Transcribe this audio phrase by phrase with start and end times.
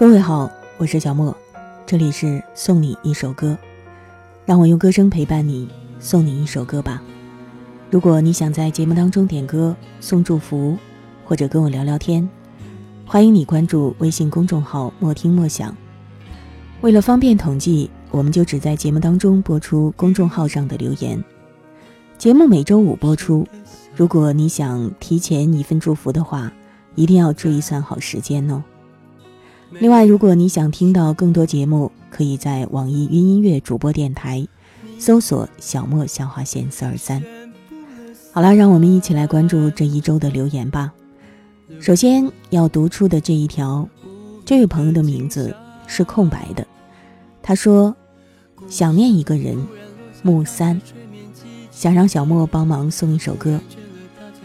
[0.00, 1.36] 各位好，我是小莫，
[1.84, 3.54] 这里是送你一首歌，
[4.46, 7.02] 让我用歌声陪伴你，送你一首歌吧。
[7.90, 10.74] 如果你想在节目当中点歌、送祝福，
[11.22, 12.26] 或者跟我聊聊天，
[13.04, 15.76] 欢迎你关注微信公众号“莫听莫想”。
[16.80, 21.22] 为了方便统计，我们就只在节目当中播出公众号上的留言。
[22.16, 23.46] 节目每周五播出，
[23.94, 26.50] 如果你想提前一份祝福的话，
[26.94, 28.64] 一定要注意算好时间哦。
[29.72, 34.46] 另外，如果你想听到更多节目，可以在网易云音乐主播电台
[34.98, 37.22] 搜索“小莫笑话线四二三”。
[38.32, 40.92] 好了，让我们一起来关注这一周的留言吧。
[41.80, 43.88] 首先要读出的这一条，
[44.44, 45.54] 这位朋友的名字
[45.86, 46.66] 是空白的。
[47.40, 47.94] 他说
[48.68, 49.56] ：“想念一个人，
[50.22, 50.80] 木三，
[51.70, 53.60] 想让小莫帮忙送一首歌，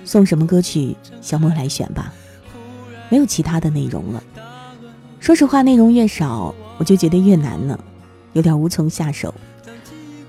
[0.05, 0.95] 送什么歌曲？
[1.19, 2.13] 小莫来选吧，
[3.09, 4.23] 没有其他的内容了。”
[5.25, 7.79] 说实话，内容越少，我就觉得越难呢，
[8.33, 9.33] 有点无从下手。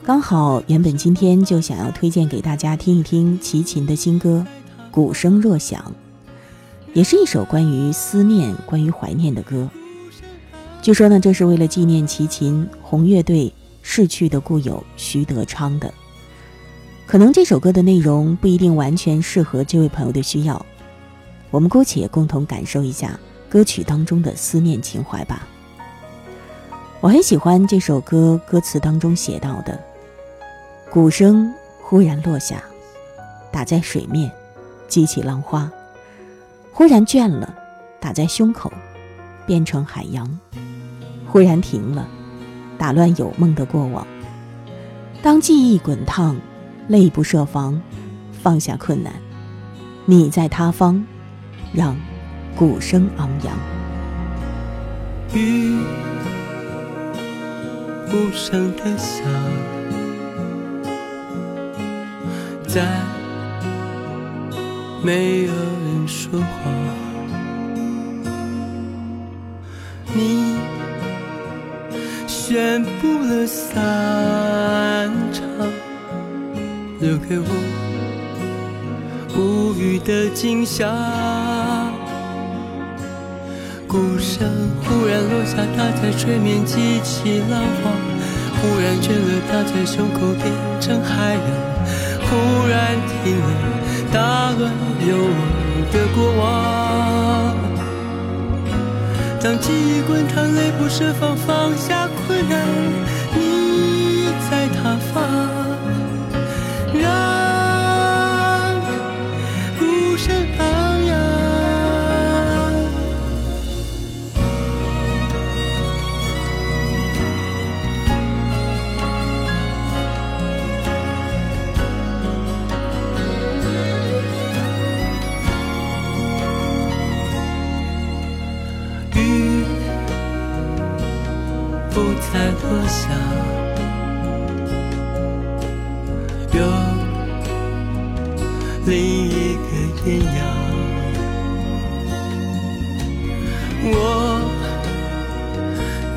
[0.02, 4.42] 刚好原本今天就想要推荐给大家听一听齐秦的新歌
[4.90, 5.92] 《鼓声若响》，
[6.94, 9.68] 也是一首关于思念、关于怀念的歌。
[10.80, 15.92] 据说呢，这是为了纪念齐秦红乐队逝去的故友徐德昌的。
[17.06, 20.64] 可能这首歌的内容不一定完全适合这位朋友的需要，
[21.50, 23.20] 我们姑且共同感受一下。
[23.56, 25.48] 歌曲当中的思念情怀吧，
[27.00, 29.82] 我很喜欢这首歌歌词当中写到的：
[30.90, 32.62] 鼓声忽然落下，
[33.50, 34.30] 打在水面，
[34.88, 35.70] 激起浪花；
[36.70, 37.54] 忽然倦了，
[37.98, 38.70] 打在胸口，
[39.46, 40.26] 变成海洋；
[41.26, 42.06] 忽然停了，
[42.76, 44.06] 打乱有梦的过往。
[45.22, 46.36] 当记忆滚烫，
[46.88, 47.80] 泪不设防，
[48.42, 49.14] 放下困难，
[50.04, 51.02] 你在他方，
[51.72, 51.96] 让。
[52.56, 53.54] 鼓声昂扬，
[55.34, 55.76] 雨
[58.08, 59.22] 无声的下，
[62.66, 62.82] 在
[65.04, 66.46] 没有人说话。
[70.14, 70.56] 你
[72.26, 75.44] 宣布了散场，
[77.00, 77.44] 留给我
[79.36, 80.86] 无语的惊吓。
[83.88, 84.50] 鼓声
[84.84, 87.90] 忽然落下，打在水面，激起浪花；
[88.60, 91.40] 忽然倦了，打在胸口，变成海洋；
[92.26, 93.46] 忽然停了，
[94.12, 94.72] 打乱
[95.06, 95.30] 有我
[95.92, 96.44] 的过往。
[99.40, 102.58] 当记忆滚烫，泪不设防，放下困难，
[103.34, 105.22] 你在他方，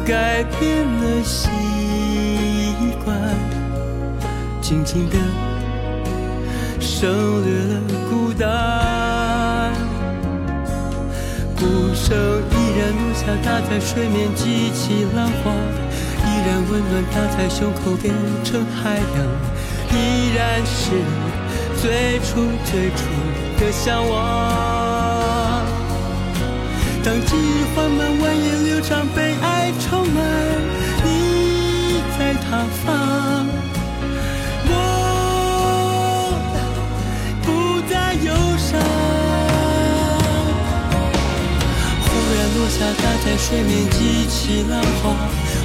[0.06, 1.48] 改变了习
[3.06, 3.16] 惯，
[4.62, 5.16] 静静的
[6.80, 7.10] 省
[7.44, 9.72] 略了孤单。
[11.56, 12.18] 鼓声
[12.52, 15.52] 依然落下，打在水面，激起浪花。
[16.26, 19.18] 依然温暖打在胸口，变成海洋。
[19.92, 19.96] 依
[20.36, 20.92] 然是
[21.82, 22.28] 最初
[22.66, 23.00] 最初
[23.59, 24.12] 的向往。
[27.04, 29.34] 当记忆缓慢蜿蜒流长，被
[29.78, 30.18] 充满，
[31.03, 32.88] 你在他方，
[34.66, 34.72] 我
[37.44, 37.47] 不
[37.90, 38.28] 再忧
[38.58, 38.70] 伤。
[42.02, 43.97] 忽然落下，打在水面，激
[44.28, 45.03] 起浪花。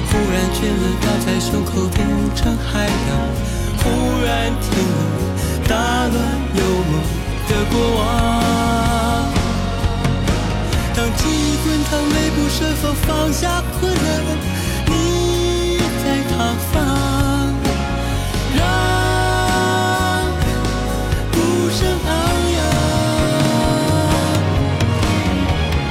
[0.07, 1.97] 忽然倦了，打在胸口变
[2.35, 2.89] 成海洋；
[3.79, 3.83] 忽
[4.23, 4.29] 然
[4.61, 4.97] 停了，
[5.67, 5.73] 打
[6.07, 6.15] 乱
[6.55, 6.93] 有梦
[7.49, 8.54] 的过往。
[10.95, 13.99] 当记忆滚烫，泪不设防，放下困难，
[14.87, 16.33] 你在他
[16.71, 16.73] 方，
[18.55, 18.57] 让
[21.33, 21.35] 鼓
[21.69, 21.77] 声
[22.07, 22.09] 昂
[22.55, 22.57] 扬。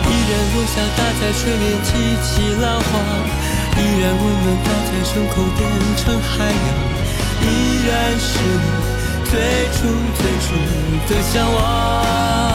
[0.07, 1.89] 依然落下，打在水面，激
[2.25, 2.91] 起浪花。
[3.77, 5.61] 依然温暖打在胸口，变
[5.99, 6.67] 成海洋。
[7.43, 7.45] 依
[7.87, 8.67] 然是你
[9.31, 9.33] 最
[9.75, 9.77] 初
[10.17, 10.47] 最初
[11.09, 12.54] 的向往。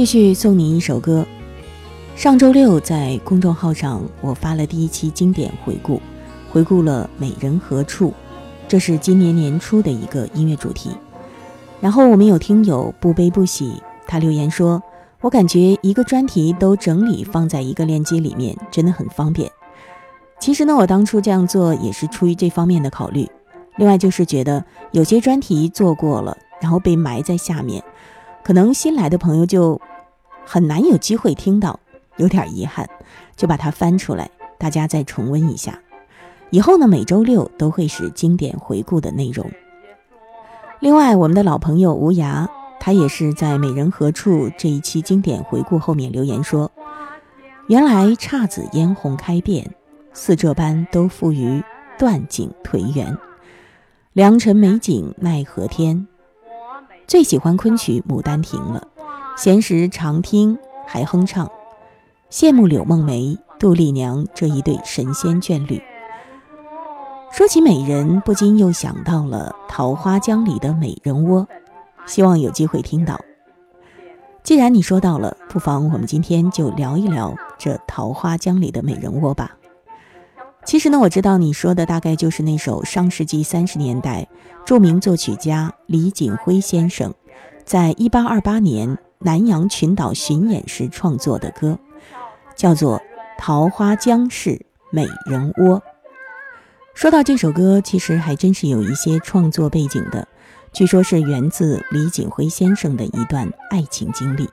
[0.00, 1.26] 继续送你一首歌。
[2.16, 6.00] 上周六在公众号上，我发了第一期经典回顾，
[6.50, 8.08] 回顾了《美人何处》，
[8.66, 10.88] 这是今年年初的一个音乐主题。
[11.82, 13.74] 然后我们有听友不悲不喜，
[14.06, 14.82] 他留言说
[15.20, 19.52] ：“我感觉一个专题都整理放在一个链接里面，真的很方便。”
[20.40, 23.28] 其实呢，我当初这样做也是出于这方面的考虑。
[23.76, 27.84] 另外就是觉得有些专题做过了，然后被埋在下面，
[28.50, 29.80] 可能新来的朋友就。
[30.44, 31.78] 很难有机会听到，
[32.16, 32.84] 有点遗憾，
[33.36, 35.78] 就把它翻出来，大家再重温一下。
[36.50, 39.48] 以后呢，每周六都会是经典回顾的内容。
[40.80, 42.48] 另外，我们的老朋友吴涯，
[42.80, 46.72] 他也是在《美人何处》这一期经典回顾后面留言说
[47.68, 49.70] ：“原来姹紫嫣红开遍，
[50.12, 51.62] 似这般都付于
[51.96, 53.16] 断井颓垣。
[54.12, 56.08] 良辰美景奈何天，
[57.10, 58.86] 最喜欢昆曲《牡丹亭》了。”
[59.36, 61.50] 闲时常听，还哼唱，
[62.30, 65.82] 羡慕柳梦梅、杜丽娘这一对神仙眷侣。
[67.32, 71.48] 说起美人，不禁又想到了《桃花江》里的美人窝，
[72.06, 73.20] 希望有机会听到。
[74.44, 79.56] 既然你说到了，不妨我们今天就聊一聊这《桃花江》里的美人窝吧。
[80.64, 84.28] 其实呢，我知道你说的大概就是那首上世纪三十年代
[84.64, 87.12] 著名作曲家李锦辉先生
[87.64, 88.98] 在一八二八年。
[89.22, 91.78] 南洋群岛巡演时创作的歌，
[92.56, 92.96] 叫做
[93.36, 95.78] 《桃花江市美人窝》。
[96.94, 100.26] 说到这首歌，其实还真是有一些创作背景的，
[100.72, 104.48] 据说是源自李锦辉先生的一段爱情经历。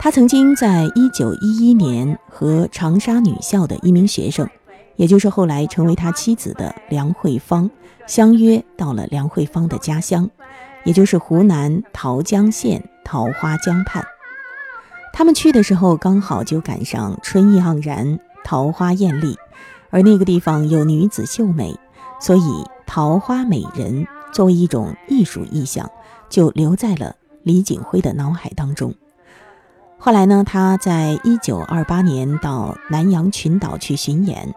[0.00, 4.48] 他曾经在一九一一年和长沙女校的一名学生，
[4.96, 7.70] 也就是后来成为他妻子的梁慧芳，
[8.06, 10.30] 相约到了梁慧芳的家乡，
[10.84, 12.82] 也就是湖南桃江县。
[13.06, 14.02] 桃花江畔，
[15.12, 19.36] 他们去的时候刚好就赶上春意盎然，桃花艳丽，
[19.90, 21.78] 而那个地方有女子秀美，
[22.18, 25.90] 所以桃花美人作为一种艺术意象，
[26.30, 28.94] 就留在了李锦辉的脑海当中。
[29.98, 34.54] 后来呢，他在一九二八年到南洋群岛去巡演，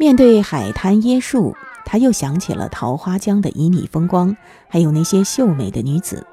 [0.00, 4.36] 面对海滩椰树，他又想起了桃花江的旖旎风光，
[4.68, 6.24] 还有那些秀美的女子。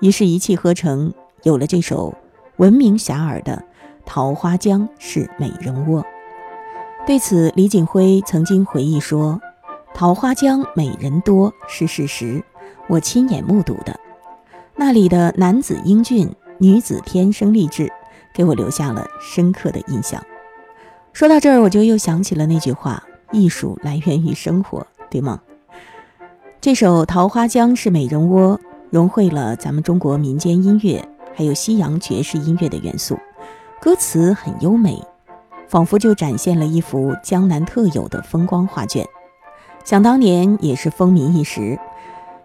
[0.00, 2.14] 于是，一气呵成，有了这首
[2.56, 3.54] 闻名遐迩的
[4.04, 6.02] 《桃花江是美人窝》。
[7.06, 9.40] 对此，李锦辉曾经回忆说
[9.94, 12.44] ：“桃花江美人多是事实，
[12.86, 13.98] 我亲眼目睹的。
[14.74, 17.90] 那里的男子英俊，女子天生丽质，
[18.34, 20.22] 给我留下了深刻的印象。”
[21.14, 23.02] 说到这儿，我就又想起了那句话
[23.32, 25.40] ：“艺术来源于生活，对吗？”
[26.60, 28.58] 这首《桃花江是美人窝》。
[28.88, 31.04] 融汇了咱们中国民间音乐，
[31.34, 33.18] 还有西洋爵士音乐的元素，
[33.80, 35.02] 歌词很优美，
[35.68, 39.04] 仿佛就展现了一幅江南特有的风光画卷。
[39.84, 41.76] 想当年也是风靡一时，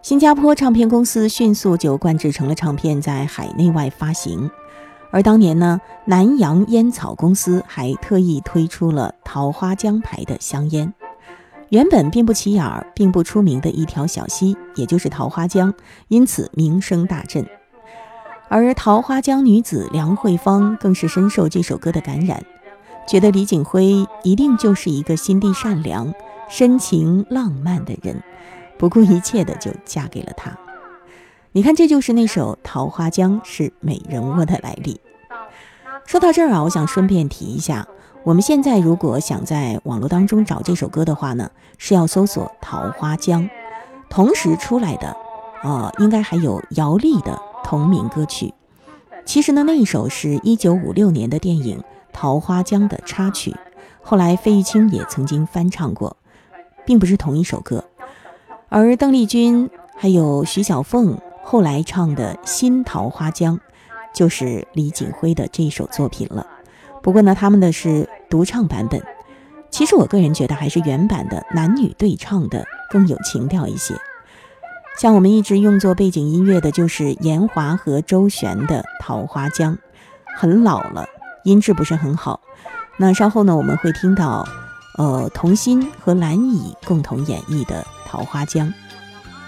[0.01, 4.49] 新加坡唱片公司迅速就灌制成了唱片，在海内外发行。
[5.11, 10.93] 而当年呢，南洋烟草公司还特意推出了桃花江牌的香烟。
[11.69, 15.73] 原本并不起眼儿、并不出名的一条小溪，也就是桃花江，
[16.07, 17.45] 因此名声大振。
[18.49, 22.43] 而桃花江女子梁慧芳更是深受这首歌的感染，
[23.07, 26.13] 觉得李景辉一定就是一个心地善良、
[26.49, 28.21] 深情浪漫的人，
[28.77, 30.51] 不顾一切的就嫁给了他。
[31.53, 35.01] 你看，这就是那首《桃花江是美人窝》的来历。
[36.05, 37.85] 说到这儿啊，我想顺便提一下。
[38.23, 43.43] 我们现在如果想在网络当中找这首歌的话呢，是要搜索《桃花江》，
[44.09, 45.17] 同时出来的，
[45.61, 48.53] 呃，应该还有姚丽的同名歌曲。
[49.25, 51.79] 其实呢，那一首是一九五六年的电影
[52.13, 53.53] 《桃花江》的插曲，
[54.01, 56.15] 后来费玉清也曾经翻唱过，
[56.85, 57.83] 并不是同一首歌。
[58.69, 63.57] 而邓丽君还有徐小凤后来唱的新《桃花江》，
[64.13, 66.45] 就是李锦辉的这首作品了。
[67.01, 69.01] 不过呢，他们的是独唱版本。
[69.69, 73.95] 其实我个人觉得，还是原版的男女对唱的更有情调一些。
[74.97, 79.73] 像我们一直用作背景音乐的，就是严华和周璇的《桃花江》，
[80.35, 81.07] 很老了，
[81.43, 82.41] 音质不是很好。
[82.97, 84.45] 那稍后呢，我们会听到，
[84.97, 88.67] 呃，童心和蓝乙共同演绎的《桃花江》。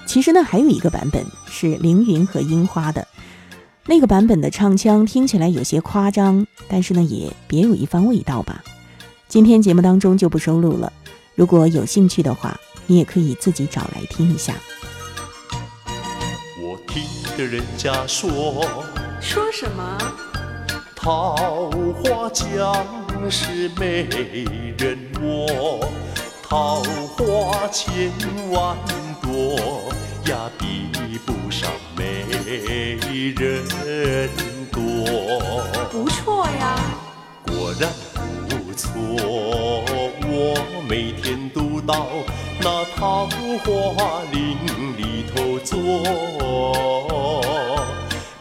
[0.05, 3.07] 其实呢，还有一个版本是凌云和樱花的，
[3.85, 8.63] 那个版本的唱腔听起来有些夸张，但是呢，也别有一番味道吧。
[9.27, 10.93] 今天节目当中就不收录了，
[11.35, 14.53] 如果有兴趣的话，你也可以自己找来听一下。
[16.61, 17.01] 我听
[17.35, 18.29] 的人家说，
[19.19, 19.97] 说什么？
[20.95, 22.85] 桃花江
[23.29, 24.07] 是美
[24.77, 25.79] 人窝，
[26.43, 26.81] 桃
[27.17, 28.11] 花千
[28.51, 28.77] 万
[29.33, 29.91] 朵
[30.27, 30.91] 呀，比
[31.25, 32.03] 不上美
[33.35, 33.65] 人
[34.71, 34.79] 多。
[35.91, 36.77] 不错呀，
[37.47, 37.89] 果然
[38.47, 38.91] 不错，
[40.27, 40.31] 我
[40.87, 42.05] 每天都到
[42.61, 43.27] 那桃
[43.95, 44.37] 花林
[44.97, 45.79] 里头坐，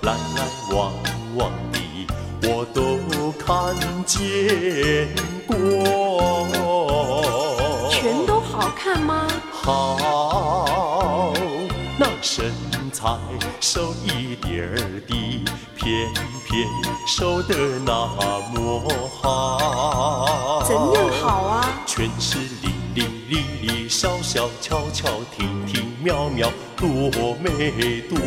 [0.02, 0.40] 来来
[0.74, 0.92] 往
[1.36, 1.78] 往的
[2.42, 2.98] 我都
[3.38, 5.08] 看见
[5.46, 5.56] 过。
[8.02, 9.28] 全都好看吗？
[9.52, 11.32] 好，
[11.96, 12.52] 那身
[12.92, 13.16] 材
[13.60, 14.74] 瘦一点儿
[15.06, 15.44] 的，
[15.76, 16.12] 偏
[16.44, 16.66] 偏
[17.06, 18.08] 瘦得那
[18.52, 20.64] 么好。
[20.66, 21.80] 怎样好啊？
[21.86, 26.88] 全是伶伶俐俐、小小巧巧、婷婷妙妙，多
[27.40, 28.18] 美多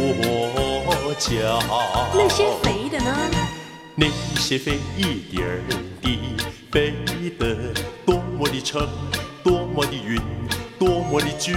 [1.20, 1.60] 娇。
[2.13, 3.13] 那些肥的呢？
[3.94, 4.08] 那
[4.39, 5.62] 些肥一点儿
[6.01, 6.17] 的，
[6.72, 6.94] 肥
[7.38, 7.74] 得
[8.05, 8.88] 多么的称，
[9.45, 10.19] 多么的匀，
[10.79, 11.55] 多么的俊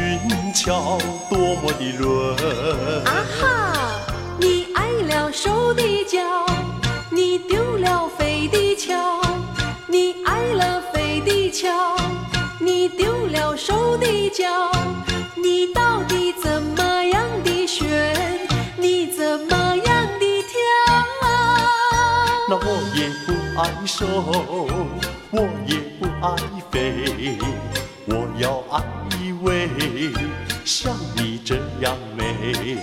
[0.53, 0.99] 俏，
[1.31, 2.37] 多么的润。
[3.07, 3.73] 啊哈！
[4.39, 6.21] 你爱了瘦的脚，
[7.11, 9.23] 你丢了肥的桥。
[9.87, 11.97] 你爱了肥的桥，
[12.61, 14.71] 你丢了瘦的脚。
[15.35, 17.89] 你到底怎么样的选？
[18.77, 20.59] 你怎么样的挑？
[22.51, 24.07] 那我也不爱瘦，
[25.31, 26.37] 我也不爱
[26.71, 27.39] 肥，
[28.11, 28.83] 我要爱
[29.21, 29.69] 一位
[30.65, 32.79] 像你这样美，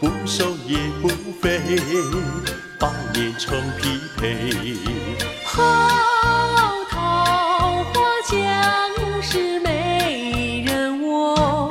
[0.00, 1.08] 不瘦也不
[1.40, 1.60] 肥，
[2.78, 4.52] 百年成匹配。
[5.44, 5.60] 好
[6.88, 11.70] 桃花江是美人窝，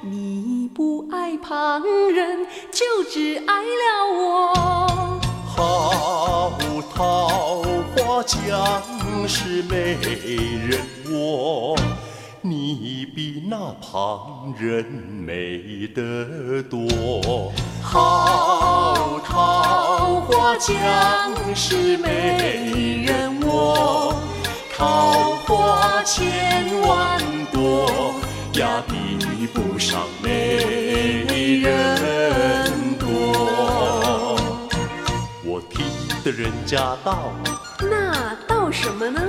[0.00, 1.80] 你不爱旁
[2.12, 5.20] 人，就只爱了我。
[5.46, 6.52] 好
[6.92, 7.62] 桃
[7.94, 8.82] 花江
[9.28, 9.96] 是美
[10.66, 10.80] 人
[11.12, 11.76] 窝，
[12.48, 17.52] 你比那旁人美得多。
[17.82, 20.76] 好桃花江
[21.56, 24.14] 是美人窝，
[24.76, 27.20] 桃花千万
[27.52, 28.14] 朵
[28.54, 34.38] 呀，比不上美人多。
[35.44, 35.84] 我听
[36.22, 37.32] 的人家道，
[37.80, 39.20] 那道什么呢？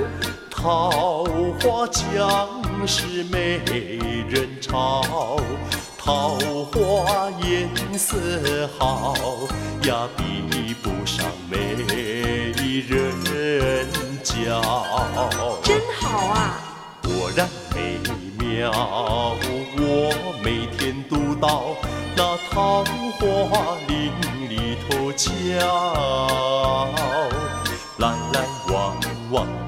[0.50, 1.24] 桃
[1.60, 3.60] 花江是美
[4.28, 5.02] 人潮，
[5.98, 6.38] 桃
[6.72, 7.68] 花颜
[7.98, 8.16] 色
[8.78, 9.14] 好
[9.82, 11.74] 呀，比不上美
[12.88, 13.12] 人
[14.22, 14.62] 娇。
[15.62, 16.58] 真好啊！
[17.02, 17.98] 果然美
[18.38, 18.70] 妙，
[19.76, 19.80] 我
[20.42, 21.74] 每天都到
[22.16, 22.84] 那桃
[23.20, 24.10] 花林
[24.48, 25.28] 里头瞧，
[27.98, 28.36] 来来
[28.72, 28.96] 往
[29.30, 29.46] 往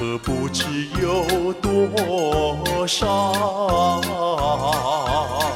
[0.00, 0.64] 可不知
[0.98, 4.00] 有多少。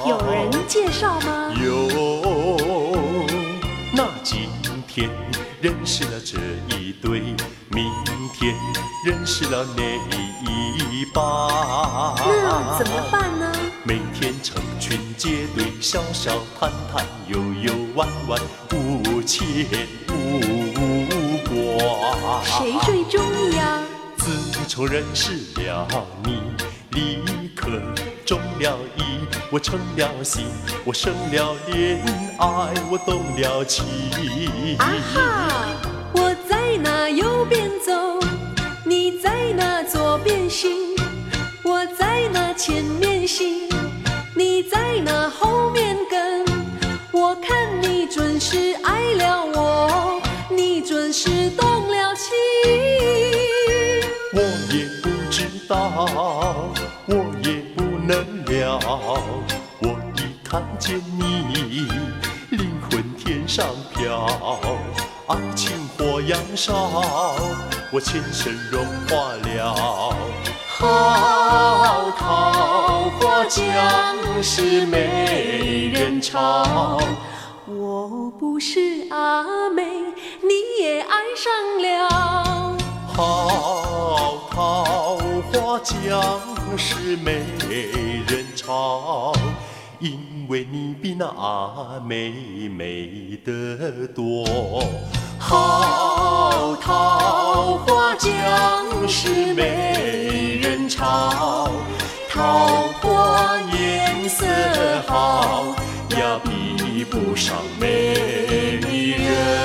[0.06, 1.50] 有人介绍吗？
[1.64, 1.88] 有，
[3.94, 4.50] 那今
[4.86, 5.08] 天
[5.62, 6.36] 认识了这
[6.76, 7.20] 一对，
[7.70, 7.90] 明
[8.34, 8.54] 天
[9.06, 11.24] 认识了那一半。
[12.26, 13.50] 那怎么办呢？
[13.82, 18.38] 每天成群结队，笑笑谈谈，悠悠弯弯，
[18.74, 19.42] 无牵
[20.10, 22.44] 无挂。
[22.44, 23.80] 谁最中意呀？
[23.80, 23.93] 自
[24.64, 25.30] 自从认识
[25.60, 25.86] 了
[26.24, 26.40] 你，
[26.92, 27.68] 立刻
[28.24, 29.02] 中了意，
[29.50, 30.46] 我成了心，
[30.86, 32.02] 我生了恋
[32.38, 33.84] 爱，我动了情。
[34.78, 35.66] 啊哈！
[36.14, 38.18] 我在那右边走，
[38.86, 40.96] 你在那左边行，
[41.62, 43.68] 我在那前面行，
[58.96, 61.88] 我一看见你，
[62.50, 64.26] 灵魂天上飘，
[65.26, 67.34] 爱情火焰烧，
[67.92, 70.14] 我全身融化了。
[70.68, 73.62] 好桃花江
[74.42, 77.00] 是美人潮，
[77.66, 79.82] 我不是阿妹，
[80.42, 82.76] 你也爱上了。
[83.06, 85.16] 好桃
[85.52, 86.40] 花江
[86.76, 87.44] 是美
[88.28, 89.34] 人好，
[89.98, 92.32] 因为你比那阿妹
[92.66, 94.82] 美得多。
[95.38, 101.70] 好桃花江是美人潮，
[102.30, 104.46] 桃花颜色
[105.06, 105.66] 好，
[106.16, 108.14] 呀比不上美
[108.80, 109.63] 人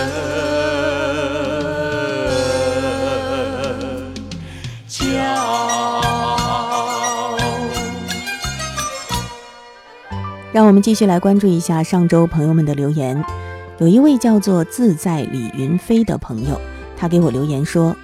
[10.51, 13.23] 让我们继续来关注一下上周朋友们的留言。
[13.77, 16.59] 有一位叫做自在李云飞的朋友，
[16.97, 17.95] 他给我留言说：“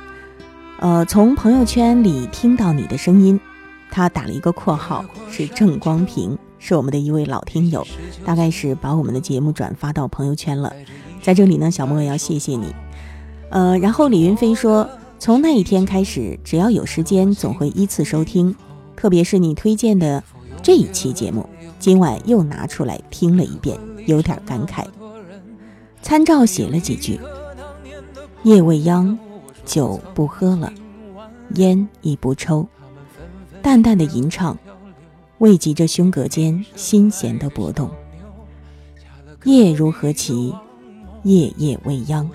[0.80, 3.40] 呃，从朋友圈里听到你的声音。”
[3.90, 7.86] 他打了一个括号，是郑光平，是我们的一位老听友，
[8.26, 10.72] 大概是把我们的节目转发到朋友圈了。
[11.22, 12.76] 在这里呢，小莫要谢谢你。
[13.50, 14.88] 呃，然后李云飞说
[15.18, 18.54] ：“从那一天开始，只要有时间，总会依次收听，
[18.96, 20.22] 特别是你推荐的
[20.62, 21.48] 这一期节目，
[21.80, 24.86] 今晚又拿出来听了一遍，有点感慨。”
[26.02, 27.20] 参照写了几句
[28.44, 29.18] ：“夜未央，
[29.66, 30.72] 酒不喝了，
[31.56, 32.68] 烟已不抽。
[33.62, 34.58] 淡淡的吟唱，
[35.40, 37.90] 慰藉着胸膈间心弦的搏动。
[39.44, 40.54] 夜如何其，
[41.24, 42.30] 夜夜未央。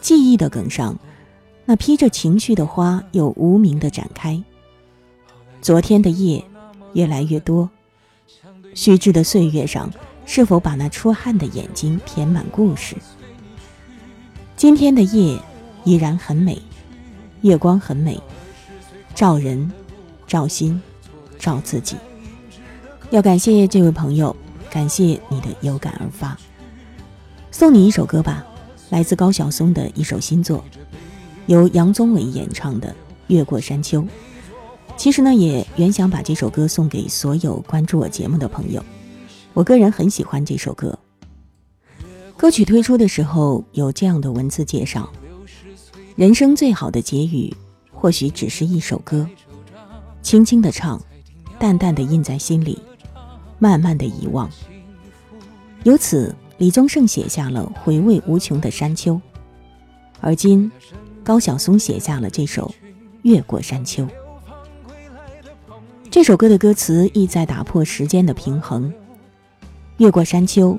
[0.00, 0.98] 记忆的梗上，
[1.66, 4.42] 那披着情绪的花又无名的展开。
[5.60, 6.42] 昨天的夜
[6.94, 7.70] 越来越多，
[8.74, 9.90] 虚掷的岁月上。”
[10.26, 12.94] 是否把那出汗的眼睛填满故事？
[14.56, 15.36] 今天的夜
[15.82, 16.62] 依然很美，
[17.40, 18.20] 月光很美，
[19.12, 19.72] 照人，
[20.28, 20.80] 照心，
[21.36, 21.96] 照自己。
[23.10, 24.36] 要感谢这位朋友，
[24.70, 26.38] 感谢你的有感而发。
[27.50, 28.46] 送你一首歌吧，
[28.90, 30.64] 来自高晓松的一首新作，
[31.46, 32.88] 由杨宗纬演唱的
[33.26, 34.00] 《越过山丘》。
[35.00, 38.84] 其实呢，也原想把这首歌送给所有关注我节目的朋友。
[39.54, 40.98] 我个人很喜欢这首歌。
[42.36, 45.10] 歌曲推出的时候有这样的文字介绍：
[46.16, 47.50] 人生最好的结语，
[47.90, 49.26] 或许只是一首歌，
[50.20, 51.00] 轻轻的唱，
[51.58, 52.78] 淡淡的印在心里，
[53.58, 54.50] 慢慢的遗忘。
[55.84, 59.18] 由此，李宗盛写下了回味无穷的山丘，
[60.20, 60.70] 而今，
[61.24, 62.66] 高晓松写下了这首
[63.22, 64.04] 《越过山丘》。
[66.10, 68.92] 这首歌的歌词意在打破时间的平衡。
[69.98, 70.76] 越过山丘，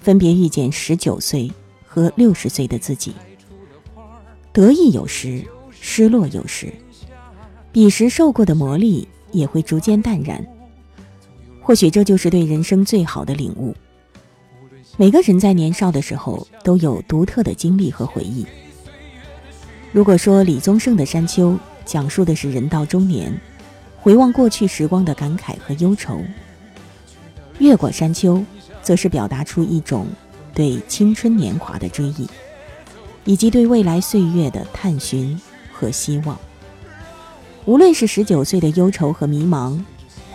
[0.00, 1.48] 分别遇见十九岁
[1.86, 3.14] 和六十岁的自己。
[4.52, 6.72] 得意有时，失落有时，
[7.70, 10.44] 彼时受过的磨砺也会逐渐淡然。
[11.60, 13.72] 或许这就是对人生最好的领悟。
[14.96, 18.44] 每个人在年少的时候都有独特的经历和回忆。
[19.92, 21.52] 如果说李宗盛的《山丘》
[21.84, 23.32] 讲述的是人到中年，
[24.02, 26.20] 回望过去时光的感慨和忧愁，
[27.58, 28.44] 越过山丘。
[28.82, 30.08] 则是表达出一种
[30.52, 32.28] 对青春年华的追忆，
[33.24, 35.40] 以及对未来岁月的探寻
[35.72, 36.36] 和希望。
[37.64, 39.80] 无论是十九岁的忧愁和迷茫，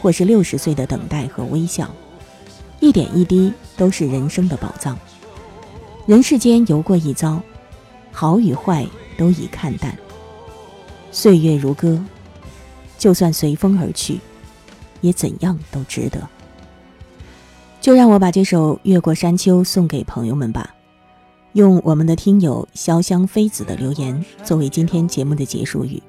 [0.02, 1.94] 或是六十岁的等待和微笑，
[2.80, 4.98] 一点一滴都是人生的宝藏。
[6.06, 7.42] 人世间游过一遭，
[8.14, 9.94] 好与坏都已看淡。
[11.12, 12.02] 岁月如歌，
[12.98, 14.20] 就算随风而去，
[15.02, 16.28] 也怎样都值得。
[17.80, 20.76] 就让我把这首《越过山丘》送给朋友们吧，
[21.54, 26.02] 用我们的听友潇湘妃子的留言作为今天节目的结束语。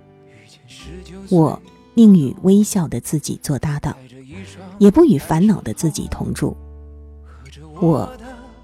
[1.31, 1.61] 我
[1.95, 3.95] 宁与微笑的自己做搭档，
[4.79, 6.57] 也不与烦恼的自己同住。
[7.81, 8.11] 我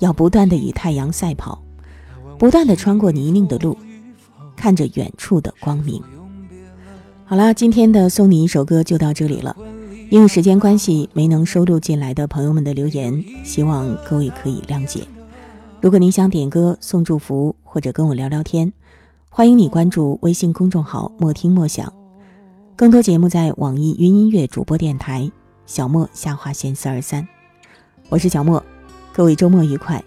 [0.00, 1.62] 要不断的与太阳赛跑，
[2.38, 3.78] 不断的穿过泥泞的路，
[4.56, 6.02] 看着远处的光明。
[7.26, 9.56] 好了，今天的送你一首歌就到这里了。
[10.10, 15.00] 因为时间关系，没能收录进来的朋友们的留言，希望各位可以谅解。
[15.80, 18.70] 如果您想点歌、送祝福或者跟我聊聊天，
[19.30, 21.90] 欢迎你关注微信公众号“莫听莫想”。
[22.76, 25.30] 更多节目在网易云音乐主播电台
[25.64, 27.26] 小莫下划线四二三，
[28.10, 28.62] 我是小莫，
[29.14, 30.04] 各位周末愉快，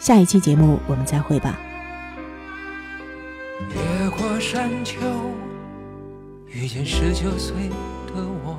[0.00, 1.58] 下一期节目我们再会吧。
[3.74, 4.96] 越过山丘，
[6.48, 7.68] 遇见十九岁
[8.06, 8.56] 的我。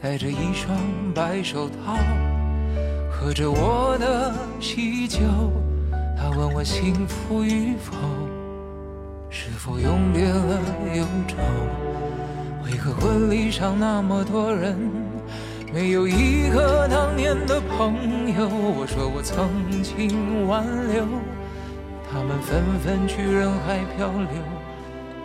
[0.00, 0.76] 戴着一双
[1.14, 1.96] 白手套，
[3.10, 5.20] 喝着我的喜酒。
[6.16, 7.94] 他问我幸福与否，
[9.30, 10.60] 是否永别了
[10.94, 11.36] 忧愁？
[12.64, 14.78] 为何婚礼上那么多人，
[15.72, 17.94] 没有一个当年的朋
[18.36, 18.48] 友？
[18.48, 19.48] 我说我曾
[19.82, 21.04] 经挽留，
[22.10, 24.65] 他们纷纷去人海漂流。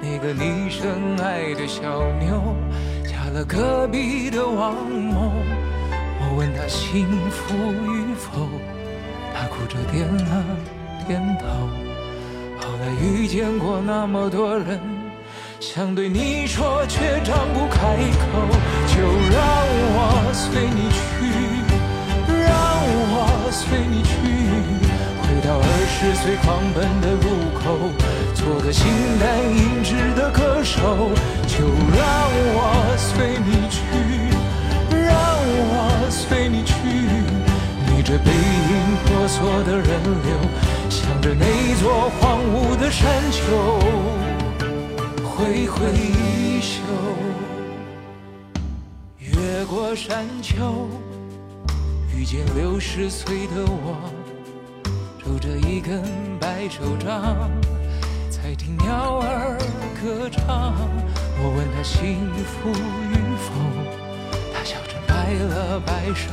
[0.01, 2.55] 那个你深爱的小妞
[3.05, 5.31] 嫁了隔壁的王某。
[6.19, 8.49] 我问她幸福与否，
[9.33, 10.43] 她哭着点了
[11.07, 11.45] 点头。
[12.59, 14.79] 后来遇见过那么多人，
[15.59, 18.25] 想对你说却张不开口，
[18.87, 18.97] 就
[19.29, 19.39] 让
[19.93, 20.99] 我随你去，
[22.27, 22.49] 让
[23.13, 24.09] 我随你去。
[25.21, 27.25] 回到二十岁狂奔的路
[27.59, 27.63] 口，
[28.33, 28.87] 做个形
[29.19, 30.81] 单影只的歌手，
[31.47, 31.65] 就
[31.95, 32.01] 让
[32.53, 33.79] 我随你去，
[34.89, 35.11] 让
[35.69, 36.73] 我随你去。
[37.87, 40.31] 逆着背影婆娑的人流，
[40.89, 41.45] 向着那
[41.81, 43.39] 座荒芜的山丘
[45.23, 46.81] 挥挥衣袖，
[49.19, 50.87] 越过山丘，
[52.15, 53.97] 遇见六十岁的我。
[55.23, 56.01] 拄着一根
[56.39, 57.51] 白手杖，
[58.43, 59.55] 在听鸟儿
[60.01, 60.73] 歌唱。
[61.37, 63.53] 我问他幸福与否，
[64.51, 66.27] 他笑着摆了摆手。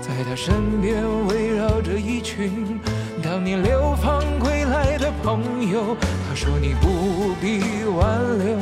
[0.00, 2.80] 在他身边围绕着一群
[3.22, 5.94] 当年流放归来的朋友。
[6.26, 8.56] 他说你不必挽留，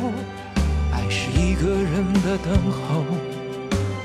[0.92, 3.04] 爱是一个人的等候。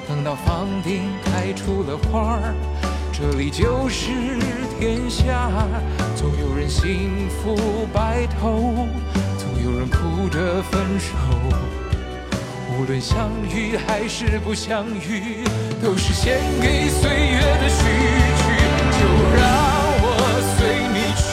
[0.08, 2.40] 等到房顶开出了花。
[3.12, 4.12] 这里就是
[4.80, 5.50] 天下，
[6.18, 7.56] 总有人幸福
[7.94, 8.88] 白头，
[9.38, 11.14] 总有人哭着分手。
[12.74, 15.44] 无论相遇还是不相遇，
[15.80, 17.86] 都是献给岁月的序
[18.34, 18.42] 曲。
[18.98, 19.06] 就
[19.38, 19.46] 让
[20.02, 20.06] 我
[20.58, 21.30] 随你去，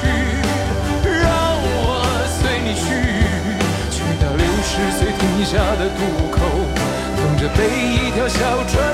[1.00, 1.32] 让
[1.64, 2.04] 我
[2.36, 2.84] 随你去，
[3.88, 6.36] 去到六十岁停下的渡口，
[7.16, 8.36] 等着被一条小
[8.68, 8.93] 船